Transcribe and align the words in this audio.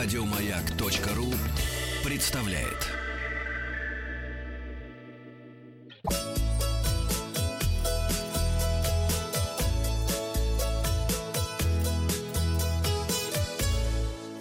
Радиомаяк.ру 0.00 1.26
представляет. 2.08 2.86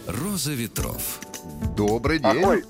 Роза 0.05 0.53
ветров. 0.53 1.21
Добрый 1.75 2.19
день. 2.19 2.43
Ахой. 2.43 2.63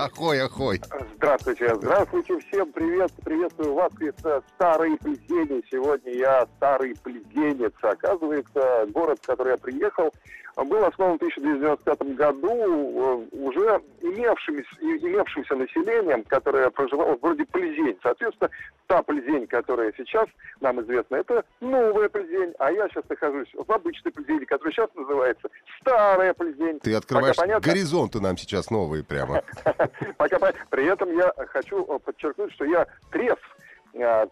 Ахой, 0.00 0.40
ахой. 0.40 0.80
Здравствуйте, 1.16 1.74
здравствуйте 1.74 2.38
всем, 2.38 2.72
привет, 2.72 3.12
приветствую 3.22 3.74
вас 3.74 3.92
из 4.00 4.14
э, 4.24 4.40
Старой 4.54 4.96
Плезени. 4.96 5.62
Сегодня 5.70 6.12
я 6.14 6.46
Старый 6.56 6.94
Плезенец. 7.02 7.74
Оказывается, 7.82 8.86
город, 8.94 9.18
в 9.20 9.26
который 9.26 9.50
я 9.50 9.58
приехал, 9.58 10.10
был 10.56 10.84
основан 10.84 11.18
в 11.18 11.22
1995 11.22 12.16
году 12.16 12.48
э, 12.50 13.36
уже 13.36 13.80
имевшимся, 14.00 14.68
имевшимся 14.80 15.54
населением, 15.54 16.24
которое 16.24 16.70
проживало 16.70 17.16
в 17.16 17.20
городе 17.20 17.44
Плезень. 17.46 17.98
Соответственно, 18.02 18.50
та 18.86 19.02
Плезень, 19.02 19.46
которая 19.46 19.92
сейчас 19.96 20.26
нам 20.60 20.80
известна, 20.82 21.16
это 21.16 21.44
новая 21.60 22.08
Плезень, 22.08 22.52
а 22.58 22.72
я 22.72 22.88
сейчас 22.88 23.04
нахожусь 23.08 23.48
в 23.54 23.70
обычной 23.70 24.12
Плезени, 24.12 24.44
которая 24.44 24.72
сейчас 24.72 24.90
называется 24.94 25.48
Старая 25.80 26.34
Плезень. 26.34 26.80
Ты 26.80 26.94
открываешь 26.94 27.36
Пока 27.36 27.46
понятно? 27.46 27.72
горизонты 27.72 28.20
нам 28.20 28.36
сейчас 28.36 28.70
новые 28.70 29.04
прямо. 29.04 29.42
Пока, 30.16 30.38
по- 30.38 30.52
при 30.70 30.86
этом 30.86 31.16
я 31.16 31.32
хочу 31.48 31.84
э, 31.84 31.98
подчеркнуть, 31.98 32.52
что 32.52 32.64
я 32.64 32.86
трезв. 33.10 33.56
Э, 33.94 34.26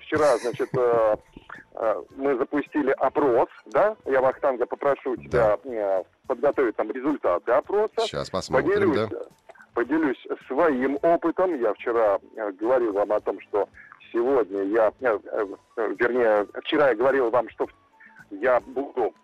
Вчера, 0.00 0.36
значит, 0.36 0.68
э, 0.76 1.16
э, 1.76 2.02
мы 2.16 2.36
запустили 2.36 2.90
опрос, 2.90 3.48
да? 3.66 3.96
Я 4.04 4.20
Вахтанга 4.20 4.66
попрошу 4.66 5.16
тебя 5.16 5.58
э, 5.64 6.02
подготовить 6.26 6.76
там 6.76 6.90
результаты 6.90 7.52
опроса. 7.52 7.94
Сейчас 8.00 8.28
посмотрим, 8.28 8.68
Поделюсь, 8.68 9.08
да. 9.08 9.18
поделюсь 9.72 10.26
своим 10.46 10.98
опытом. 11.00 11.58
Я 11.58 11.72
вчера 11.72 12.18
говорил 12.60 12.92
вам 12.92 13.12
о 13.12 13.20
том, 13.20 13.40
что 13.40 13.66
сегодня 14.12 14.62
я, 14.64 14.92
вернее, 15.76 16.46
вчера 16.62 16.90
я 16.90 16.94
говорил 16.94 17.30
вам, 17.30 17.48
что 17.48 17.66
я 18.30 18.60
буду 18.60 19.14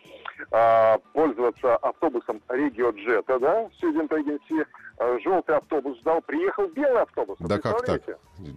а, 0.51 0.99
пользоваться 1.13 1.77
автобусом 1.77 2.41
Регио 2.49 2.91
Джета, 2.91 3.39
да, 3.39 3.63
Student 3.81 4.09
Agency. 4.09 4.67
А, 4.99 5.19
Желтый 5.21 5.57
автобус 5.57 5.99
ждал, 6.01 6.21
приехал 6.23 6.67
белый 6.69 7.03
автобус. 7.03 7.37
Да 7.41 7.59
как 7.59 7.85
так? 7.85 8.03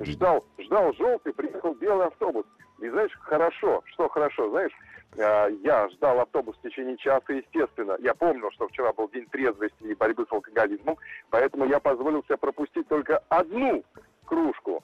Ждал, 0.01 0.45
ждал 0.57 0.93
желтый, 0.93 1.33
приехал 1.33 1.73
белый 1.75 2.07
автобус. 2.07 2.45
И 2.79 2.89
знаешь, 2.89 3.11
хорошо, 3.21 3.83
что 3.85 4.09
хорошо, 4.09 4.49
знаешь, 4.49 4.71
а, 5.19 5.47
я 5.63 5.87
ждал 5.89 6.19
автобус 6.19 6.55
в 6.57 6.61
течение 6.61 6.97
часа, 6.97 7.33
естественно. 7.33 7.95
Я 7.99 8.13
помнил, 8.15 8.49
что 8.51 8.67
вчера 8.67 8.91
был 8.93 9.09
день 9.09 9.27
трезвости 9.27 9.83
и 9.83 9.93
борьбы 9.93 10.25
с 10.27 10.31
алкоголизмом, 10.33 10.97
поэтому 11.29 11.65
я 11.65 11.79
позволил 11.79 12.23
себе 12.23 12.37
пропустить 12.37 12.87
только 12.87 13.21
одну 13.29 13.83
кружку 14.25 14.83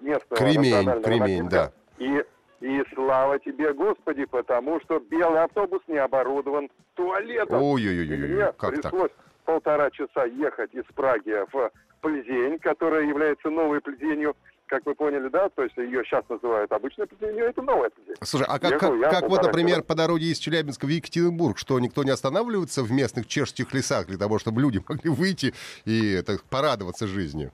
местного 0.00 0.36
Кремень, 0.36 0.70
национального 0.70 1.02
кремень, 1.02 1.42
напитка. 1.42 1.72
да. 1.98 2.04
И, 2.04 2.24
и 2.60 2.82
слава 2.94 3.38
тебе, 3.38 3.72
Господи, 3.72 4.24
потому 4.24 4.80
что 4.80 4.98
белый 4.98 5.42
автобус 5.42 5.80
не 5.86 5.98
оборудован 5.98 6.70
туалетом. 6.94 7.56
И 7.56 7.62
мне 7.62 7.72
Ой-ой-ой, 7.72 8.52
как 8.58 8.74
так? 8.74 8.90
пришлось 8.90 9.10
полтора 9.44 9.90
часа 9.90 10.24
ехать 10.24 10.74
из 10.74 10.84
Праги 10.94 11.34
в 11.52 11.70
Плезень, 12.00 12.58
которая 12.58 13.04
является 13.04 13.48
новой 13.48 13.80
Плезенью, 13.80 14.36
как 14.66 14.84
вы 14.84 14.94
поняли, 14.94 15.28
да? 15.28 15.48
То 15.48 15.62
есть 15.62 15.76
ее 15.76 16.04
сейчас 16.04 16.24
называют 16.28 16.70
обычной 16.72 17.06
Плезенью, 17.06 17.44
это 17.44 17.62
новая 17.62 17.90
Плезень. 17.90 18.16
Слушай, 18.22 18.46
а 18.48 18.58
как, 18.58 18.72
Ехал 18.72 19.00
как, 19.00 19.10
как 19.10 19.28
вот, 19.28 19.42
например, 19.42 19.76
часа. 19.76 19.86
по 19.86 19.94
дороге 19.94 20.26
из 20.26 20.38
Челябинска 20.38 20.86
в 20.86 20.88
Екатеринбург, 20.88 21.58
что 21.58 21.78
никто 21.80 22.04
не 22.04 22.10
останавливается 22.10 22.82
в 22.82 22.90
местных 22.90 23.26
чешских 23.26 23.72
лесах 23.72 24.06
для 24.06 24.18
того, 24.18 24.38
чтобы 24.38 24.60
люди 24.60 24.82
могли 24.88 25.10
выйти 25.10 25.54
и 25.84 26.22
так, 26.22 26.42
порадоваться 26.44 27.06
жизнью? 27.06 27.52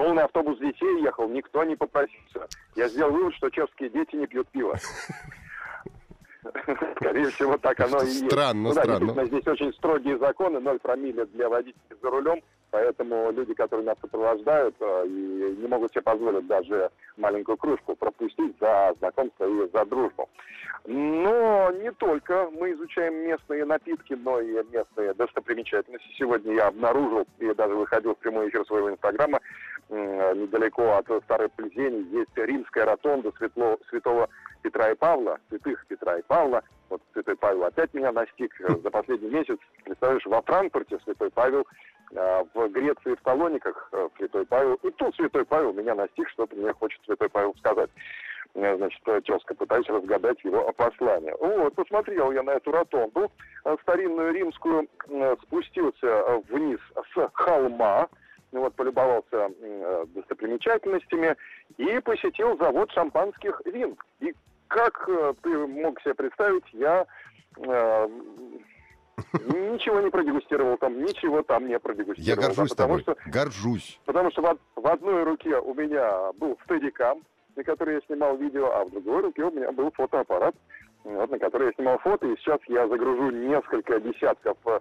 Полный 0.00 0.22
автобус 0.22 0.58
детей 0.58 1.02
ехал, 1.02 1.28
никто 1.28 1.62
не 1.62 1.76
попросился. 1.76 2.48
Я 2.74 2.88
сделал 2.88 3.12
вывод, 3.12 3.34
что 3.34 3.50
чешские 3.50 3.90
дети 3.90 4.16
не 4.16 4.26
пьют 4.26 4.48
пиво. 4.48 4.74
Скорее 6.96 7.28
всего, 7.28 7.58
так 7.58 7.78
оно 7.80 8.00
и 8.00 8.06
есть. 8.06 8.24
Странно, 8.24 8.70
Ну 8.70 8.74
да, 8.74 8.82
странно. 8.82 9.26
здесь 9.26 9.46
очень 9.46 9.74
строгие 9.74 10.16
законы, 10.16 10.58
0 10.58 10.78
промилле 10.78 11.26
для 11.26 11.50
водителей 11.50 11.98
за 12.00 12.08
рулем, 12.08 12.40
поэтому 12.70 13.30
люди, 13.32 13.54
которые 13.54 13.86
нас 13.86 13.96
сопровождают, 14.00 14.74
э, 14.80 15.04
и 15.06 15.56
не 15.58 15.66
могут 15.66 15.90
себе 15.92 16.02
позволить 16.02 16.46
даже 16.46 16.90
маленькую 17.16 17.56
кружку 17.56 17.94
пропустить 17.96 18.56
за 18.60 18.94
знакомство 18.98 19.44
и 19.46 19.70
за 19.70 19.84
дружбу. 19.84 20.28
Но 20.86 21.70
не 21.72 21.92
только 21.92 22.48
мы 22.50 22.72
изучаем 22.72 23.14
местные 23.14 23.64
напитки, 23.64 24.14
но 24.14 24.40
и 24.40 24.62
местные 24.72 25.14
достопримечательности. 25.14 26.08
Сегодня 26.18 26.54
я 26.54 26.68
обнаружил 26.68 27.26
и 27.38 27.52
даже 27.54 27.74
выходил 27.74 28.14
в 28.14 28.18
прямой 28.18 28.48
эфир 28.48 28.64
своего 28.66 28.90
инстаграма, 28.90 29.40
м, 29.90 30.42
недалеко 30.42 30.96
от 30.96 31.06
Старой 31.24 31.48
Плезени 31.50 32.16
есть 32.16 32.30
римская 32.36 32.86
ротонда 32.86 33.30
Светло- 33.38 33.78
святого 33.88 34.28
Петра 34.62 34.90
и 34.90 34.94
Павла, 34.94 35.38
святых 35.48 35.86
Петра 35.86 36.18
и 36.18 36.22
Павла. 36.22 36.62
Вот 36.88 37.02
Святой 37.12 37.36
Павел 37.36 37.64
опять 37.64 37.92
меня 37.94 38.12
настиг 38.12 38.60
э, 38.60 38.74
за 38.82 38.90
последний 38.90 39.30
месяц. 39.30 39.58
Представляешь, 39.84 40.26
во 40.26 40.42
Франкфурте 40.42 40.98
Святой 41.04 41.30
Павел, 41.30 41.60
э, 41.60 41.64
в 42.10 42.68
Греции, 42.68 43.14
в 43.14 43.22
Салониках 43.24 43.88
э, 43.92 44.08
Святой 44.16 44.46
Павел. 44.46 44.74
И 44.82 44.90
тут 44.90 45.14
Святой 45.14 45.44
Павел 45.44 45.72
меня 45.72 45.94
настиг, 45.94 46.28
что-то 46.30 46.56
мне 46.56 46.72
хочет 46.72 47.00
Святой 47.04 47.28
Павел 47.28 47.54
сказать. 47.56 47.90
Э, 48.54 48.76
Значит, 48.76 49.00
э, 49.06 49.20
тезка, 49.20 49.54
пытаюсь 49.54 49.88
разгадать 49.88 50.42
его 50.42 50.72
послание. 50.72 51.34
Вот, 51.38 51.74
посмотрел 51.74 52.32
я 52.32 52.42
на 52.42 52.52
эту 52.52 52.72
ротонду, 52.72 53.30
старинную 53.82 54.32
римскую, 54.32 54.88
спустился 55.42 56.42
вниз 56.48 56.80
с 57.14 57.30
холма, 57.34 58.08
ну 58.52 58.60
вот, 58.62 58.74
полюбовался 58.74 59.50
достопримечательностями 60.06 61.36
и 61.76 62.00
посетил 62.00 62.58
завод 62.58 62.90
шампанских 62.90 63.62
вин. 63.66 63.96
И 64.18 64.34
как 64.66 65.08
ты 65.42 65.66
мог 65.66 66.00
себе 66.00 66.14
представить, 66.14 66.64
я 66.72 67.06
ничего 69.32 70.00
не 70.00 70.10
продегустировал 70.10 70.76
там, 70.78 71.02
ничего 71.02 71.42
там 71.42 71.66
не 71.66 71.72
Я 71.72 71.80
продегустировал. 71.80 72.40
да, 72.40 72.46
горжусь 72.48 72.70
потому 72.70 72.98
тобой, 72.98 73.02
что 73.02 73.30
горжусь. 73.30 74.00
Потому 74.04 74.30
что 74.30 74.42
в, 74.42 74.58
в 74.76 74.86
одной 74.86 75.22
руке 75.24 75.56
у 75.58 75.74
меня 75.74 76.32
был 76.34 76.58
стедикам, 76.64 77.22
на 77.56 77.64
который 77.64 77.94
я 77.94 78.00
снимал 78.02 78.36
видео, 78.36 78.70
а 78.72 78.84
в 78.84 78.90
другой 78.90 79.22
руке 79.22 79.44
у 79.44 79.50
меня 79.50 79.72
был 79.72 79.90
фотоаппарат, 79.92 80.54
вот, 81.04 81.30
на 81.30 81.38
который 81.38 81.68
я 81.68 81.72
снимал 81.74 81.98
фото. 81.98 82.26
И 82.26 82.36
сейчас 82.36 82.58
я 82.68 82.86
загружу 82.88 83.30
несколько 83.30 84.00
десятков 84.00 84.56
э, 84.66 84.80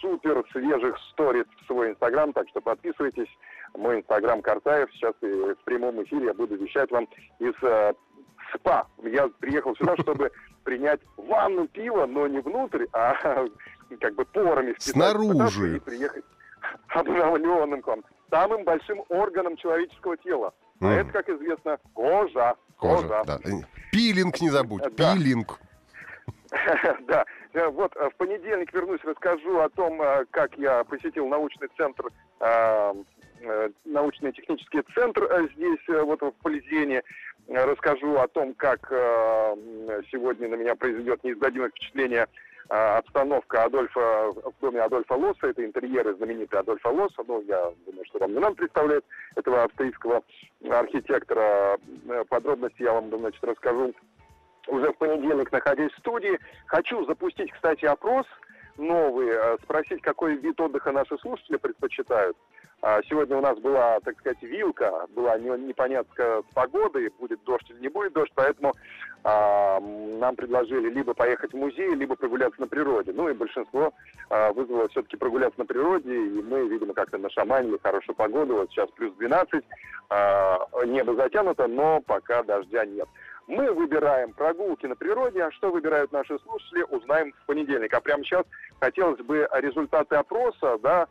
супер 0.00 0.44
свежих 0.52 0.96
сториз 1.12 1.46
в 1.62 1.66
свой 1.66 1.90
инстаграм, 1.90 2.32
так 2.32 2.48
что 2.48 2.60
подписывайтесь. 2.60 3.28
Мой 3.76 4.00
инстаграм 4.00 4.40
Картаев. 4.42 4.90
Сейчас 4.92 5.14
и 5.22 5.26
в 5.26 5.64
прямом 5.64 6.02
эфире 6.04 6.26
я 6.26 6.34
буду 6.34 6.56
вещать 6.56 6.90
вам 6.90 7.08
из 7.38 7.54
э, 7.62 7.94
СПА. 8.54 8.86
Я 9.02 9.28
приехал 9.40 9.74
сюда, 9.76 9.96
чтобы 9.96 10.30
принять 10.64 11.00
ванну 11.16 11.68
пива, 11.68 12.06
но 12.06 12.26
не 12.26 12.40
внутрь, 12.40 12.86
а 12.92 13.14
как 14.00 14.14
бы 14.14 14.24
порами 14.24 14.74
Снаружи. 14.78 15.76
и 15.76 15.80
приехать 15.80 16.24
обновленным 16.88 17.82
к 17.82 17.86
вам. 17.86 18.02
Самым 18.30 18.64
большим 18.64 19.02
органом 19.08 19.56
человеческого 19.56 20.16
тела. 20.16 20.52
А 20.80 20.84
Мгм. 20.86 20.92
это, 20.94 21.12
как 21.12 21.28
известно, 21.28 21.78
кожа. 21.92 22.56
Кожа, 22.76 23.22
да. 23.26 23.38
Пилинг 23.92 24.40
не 24.40 24.50
забудь, 24.50 24.82
Да. 24.96 25.14
пилинг. 25.14 25.58
Да. 27.06 27.24
Э, 27.52 27.68
Вот 27.68 27.94
э, 27.96 28.10
в 28.10 28.16
понедельник 28.16 28.72
вернусь, 28.72 29.00
расскажу 29.04 29.58
о 29.60 29.68
том, 29.68 30.00
э, 30.02 30.24
как 30.30 30.56
я 30.58 30.82
посетил 30.84 31.28
научный 31.28 31.68
центр, 31.76 32.06
научно-технический 33.84 34.82
центр 34.94 35.24
э, 35.24 35.48
здесь, 35.54 35.80
э, 35.88 36.02
вот 36.02 36.22
в 36.22 36.32
Полизене. 36.42 37.02
Э, 37.48 37.64
Расскажу 37.64 38.16
о 38.16 38.28
том, 38.28 38.54
как 38.54 38.86
э, 38.90 39.54
сегодня 40.10 40.48
на 40.48 40.54
меня 40.54 40.74
произведет 40.74 41.22
неизгладимое 41.24 41.68
впечатление 41.68 42.26
э, 42.70 42.74
обстановка 42.74 43.64
Адольфа 43.64 44.32
в 44.32 44.54
доме 44.60 44.80
Адольфа 44.80 45.14
Лосса. 45.14 45.48
Это 45.48 45.64
интерьеры 45.64 46.14
знаменитые 46.14 46.60
Адольфа 46.60 46.88
Лосса. 46.88 47.22
Ну, 47.26 47.42
я 47.42 47.72
думаю, 47.86 48.04
что 48.06 48.18
вам 48.18 48.32
не 48.32 48.38
надо 48.38 48.56
представлять 48.56 49.04
этого 49.36 49.64
австрийского 49.64 50.22
архитектора. 50.70 51.78
Э, 52.08 52.24
Подробности 52.28 52.82
я 52.82 52.92
вам, 52.94 53.10
значит, 53.18 53.42
расскажу 53.44 53.94
уже 54.68 54.92
в 54.92 54.96
понедельник, 54.96 55.52
находясь 55.52 55.92
в 55.92 55.98
студии. 55.98 56.38
Хочу 56.66 57.04
запустить, 57.06 57.52
кстати, 57.52 57.84
опрос 57.84 58.26
новый, 58.76 59.28
э, 59.28 59.56
спросить, 59.62 60.02
какой 60.02 60.36
вид 60.36 60.60
отдыха 60.60 60.92
наши 60.92 61.16
слушатели 61.18 61.56
предпочитают. 61.56 62.36
А, 62.82 63.00
Сегодня 63.08 63.38
у 63.38 63.40
нас 63.40 63.58
была, 63.60 63.98
так 64.00 64.18
сказать, 64.18 64.42
вилка, 64.42 65.06
была 65.14 65.38
не- 65.38 65.66
непонятка 65.68 66.42
с 66.50 66.54
погодой, 66.54 67.10
будет 67.18 67.42
дождь 67.44 67.70
или 67.70 67.78
не 67.80 67.88
будет 67.88 68.12
дождь, 68.12 68.32
поэтому 68.34 68.74
а, 69.22 69.80
нам 69.80 70.36
предложили 70.36 70.90
либо 70.90 71.14
поехать 71.14 71.52
в 71.54 71.56
музей, 71.56 71.94
либо 71.94 72.14
прогуляться 72.14 72.60
на 72.60 72.66
природе. 72.66 73.12
Ну 73.14 73.30
и 73.30 73.32
большинство 73.32 73.94
а, 74.28 74.52
вызвало 74.52 74.88
все-таки 74.88 75.16
прогуляться 75.16 75.58
на 75.60 75.64
природе, 75.64 76.14
и 76.14 76.42
мы, 76.42 76.68
видимо, 76.68 76.92
как-то 76.92 77.16
нашаманили 77.16 77.78
хорошую 77.82 78.16
погоду. 78.16 78.56
Вот 78.56 78.70
сейчас 78.70 78.90
плюс 78.90 79.14
12, 79.14 79.64
а, 80.10 80.58
небо 80.84 81.14
затянуто, 81.14 81.66
но 81.66 82.02
пока 82.02 82.42
дождя 82.42 82.84
нет. 82.84 83.08
Мы 83.46 83.70
выбираем 83.72 84.32
прогулки 84.32 84.86
на 84.86 84.96
природе, 84.96 85.42
а 85.42 85.52
что 85.52 85.70
выбирают 85.70 86.12
наши 86.12 86.38
слушатели, 86.38 86.82
узнаем 86.90 87.32
в 87.32 87.46
понедельник. 87.46 87.92
А 87.92 88.00
прямо 88.00 88.24
сейчас 88.24 88.46
хотелось 88.80 89.20
бы 89.20 89.48
результаты 89.52 90.16
опроса, 90.16 90.78
да, 90.82 91.08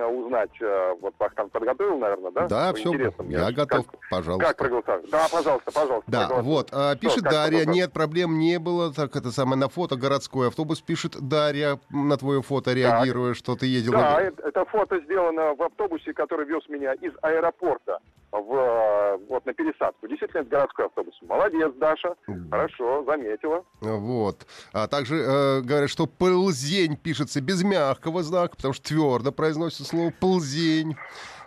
узнать, 0.00 0.50
э, 0.60 0.94
вот 1.00 1.14
Вахтанг 1.18 1.52
подготовил, 1.52 1.98
наверное, 1.98 2.30
да? 2.30 2.46
Да, 2.48 2.72
все, 2.74 2.92
я 2.94 3.12
мне. 3.18 3.52
готов, 3.52 3.86
как, 3.86 4.00
пожалуйста. 4.10 4.46
Как 4.46 4.56
проголосовать? 4.56 5.10
Да, 5.10 5.26
пожалуйста, 5.30 5.72
пожалуйста. 5.72 6.10
Да, 6.10 6.28
вот, 6.40 6.68
а, 6.72 6.96
пишет 6.96 7.20
что, 7.20 7.30
Дарья, 7.30 7.64
нет, 7.64 7.92
проблем 7.92 8.38
не 8.38 8.58
было, 8.58 8.92
так 8.92 9.14
это 9.16 9.30
самое, 9.30 9.58
на 9.58 9.68
фото 9.68 9.96
городской 9.96 10.48
автобус 10.48 10.80
пишет 10.80 11.16
Дарья, 11.20 11.78
на 11.90 12.16
твое 12.16 12.42
фото 12.42 12.72
реагируя, 12.72 13.34
что 13.34 13.56
ты 13.56 13.66
ездил. 13.66 13.92
Да, 13.92 14.16
на... 14.16 14.20
это, 14.20 14.42
это 14.48 14.64
фото 14.66 14.98
сделано 15.00 15.54
в 15.54 15.62
автобусе, 15.62 16.12
который 16.12 16.46
вез 16.46 16.68
меня 16.68 16.92
из 16.94 17.12
аэропорта 17.22 17.98
в, 18.32 19.18
вот, 19.28 19.44
на 19.44 19.52
пересадку. 19.52 20.08
Действительно, 20.08 20.40
это 20.40 20.50
городской 20.50 20.86
автобус. 20.86 21.14
Молодец, 21.22 21.72
Даша. 21.76 22.14
Хорошо, 22.50 23.04
заметила. 23.04 23.64
Вот. 23.80 24.46
А 24.72 24.88
также 24.88 25.16
э, 25.16 25.60
говорят, 25.60 25.90
что 25.90 26.06
ползень 26.06 26.96
пишется 26.96 27.40
без 27.40 27.62
мягкого 27.62 28.22
знака, 28.22 28.56
потому 28.56 28.72
что 28.74 28.88
твердо 28.88 29.32
произносится 29.32 29.81
слово 29.84 30.10
ползень. 30.10 30.96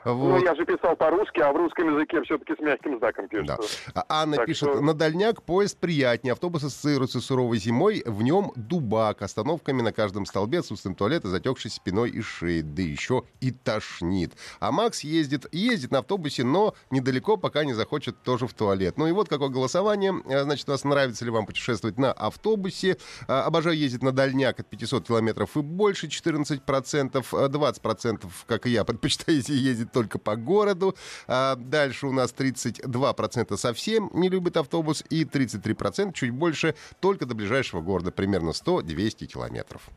Ну, 0.05 0.13
вот. 0.13 0.39
Ну, 0.39 0.45
я 0.45 0.53
же 0.53 0.65
писал 0.65 0.95
по-русски, 0.95 1.39
а 1.39 1.51
в 1.51 1.57
русском 1.57 1.91
языке 1.95 2.21
все-таки 2.21 2.53
с 2.55 2.59
мягким 2.59 2.99
знаком 2.99 3.27
пишется. 3.27 3.57
Да. 3.93 4.05
Анна 4.07 4.37
так 4.37 4.45
пишет, 4.45 4.69
что... 4.69 4.81
на 4.81 4.93
дальняк 4.93 5.41
поезд 5.41 5.79
приятнее, 5.79 6.33
автобус 6.33 6.63
ассоциируется 6.63 7.19
с 7.19 7.25
суровой 7.25 7.57
зимой, 7.57 8.03
в 8.05 8.21
нем 8.21 8.51
дубак, 8.55 9.23
остановками 9.23 9.81
на 9.81 9.91
каждом 9.91 10.27
столбе, 10.27 10.59
отсутствием 10.59 10.95
туалета, 10.95 11.29
затекшей 11.29 11.71
спиной 11.71 12.11
и 12.11 12.21
шеей, 12.21 12.61
да 12.61 12.83
еще 12.83 13.23
и 13.41 13.49
тошнит. 13.49 14.33
А 14.59 14.71
Макс 14.71 15.03
ездит, 15.03 15.47
ездит 15.51 15.89
на 15.89 15.99
автобусе, 15.99 16.43
но 16.43 16.75
недалеко, 16.91 17.35
пока 17.35 17.65
не 17.65 17.73
захочет 17.73 18.21
тоже 18.21 18.45
в 18.45 18.53
туалет. 18.53 18.99
Ну 18.99 19.07
и 19.07 19.11
вот 19.11 19.27
какое 19.27 19.49
голосование. 19.49 20.13
А, 20.27 20.43
значит, 20.43 20.67
вас 20.67 20.83
нравится 20.83 21.25
ли 21.25 21.31
вам 21.31 21.47
путешествовать 21.47 21.97
на 21.97 22.11
автобусе? 22.13 22.97
А, 23.27 23.45
обожаю 23.45 23.75
ездить 23.75 24.03
на 24.03 24.11
дальняк 24.11 24.59
от 24.59 24.67
500 24.67 25.07
километров 25.07 25.57
и 25.57 25.61
больше, 25.61 26.05
14%, 26.05 26.61
20%, 26.61 28.14
как 28.47 28.67
и 28.67 28.71
я, 28.71 28.83
предпочитаете 28.85 29.55
ездить 29.55 29.91
только 29.91 30.19
по 30.19 30.35
городу. 30.35 30.95
А 31.27 31.55
дальше 31.55 32.07
у 32.07 32.11
нас 32.11 32.33
32% 32.33 33.57
совсем 33.57 34.09
не 34.13 34.29
любят 34.29 34.57
автобус 34.57 35.03
и 35.09 35.23
33% 35.23 36.13
чуть 36.13 36.31
больше 36.31 36.75
только 36.99 37.25
до 37.25 37.35
ближайшего 37.35 37.81
города, 37.81 38.11
примерно 38.11 38.49
100-200 38.49 39.25
километров. 39.25 39.89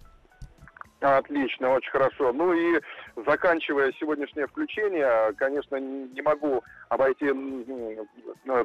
Отлично, 1.01 1.71
очень 1.75 1.91
хорошо. 1.93 2.33
Ну 2.33 2.53
и 2.53 2.81
заканчивая 3.25 3.93
сегодняшнее 3.93 4.49
включение, 4.49 5.33
конечно, 5.37 5.77
не 5.77 6.21
могу 6.23 6.65
обойти 6.89 7.27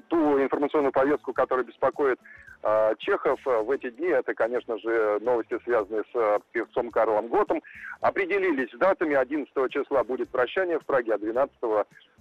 ту 0.08 0.42
информационную 0.42 0.92
повестку, 0.92 1.32
которая 1.32 1.64
беспокоит 1.64 2.20
э, 2.64 2.96
Чехов 2.98 3.40
в 3.46 3.70
эти 3.70 3.92
дни. 3.92 4.08
Это, 4.08 4.34
конечно 4.34 4.80
же, 4.80 5.20
новости, 5.22 5.60
связанные 5.64 6.04
с 6.12 6.16
э, 6.16 6.40
певцом 6.54 6.90
Карлом 6.90 7.28
Готом. 7.28 7.62
Определились 8.02 8.72
с 8.72 8.78
датами. 8.80 9.14
11 9.14 9.54
числа 9.70 10.04
будет 10.04 10.30
прощание 10.30 10.80
в 10.80 10.86
Праге, 10.86 11.14
а 11.14 11.20
12 11.20 11.56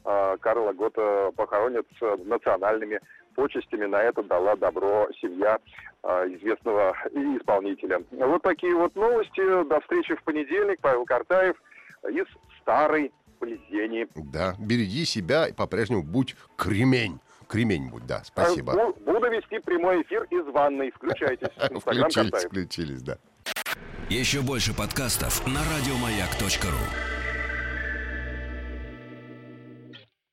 э, 0.04 0.36
Карла 0.40 0.72
Гота 0.74 1.32
похоронят 1.36 1.86
с 1.98 2.16
национальными 2.24 3.00
почестями. 3.34 3.86
На 3.86 4.02
это 4.02 4.22
дала 4.22 4.56
добро 4.56 5.08
семья 5.20 5.58
э, 6.02 6.08
известного 6.34 6.96
исполнителя. 7.38 8.02
Вот 8.10 8.42
такие 8.42 8.74
вот 8.74 8.94
новости. 8.94 9.64
До 9.68 9.80
встречи 9.80 10.14
в 10.14 10.22
понедельник. 10.22 10.78
Павел 10.80 11.04
Картаев 11.04 11.56
из 12.08 12.26
старой 12.60 13.12
Плезени. 13.42 14.06
Да, 14.14 14.54
береги 14.60 15.04
себя 15.04 15.48
и 15.48 15.52
по-прежнему 15.52 16.04
будь 16.04 16.36
кремень. 16.56 17.18
Кремень 17.48 17.90
будь, 17.90 18.06
да, 18.06 18.22
спасибо. 18.24 18.92
Буду 19.04 19.30
вести 19.30 19.58
прямой 19.58 20.02
эфир 20.02 20.22
из 20.30 20.46
ванной. 20.46 20.92
Включайтесь. 20.92 21.48
Включились, 21.80 22.44
включились, 22.44 23.02
да. 23.02 23.18
Еще 24.08 24.42
больше 24.42 24.74
подкастов 24.74 25.44
на 25.46 25.60
радиомаяк.ру 25.60 27.11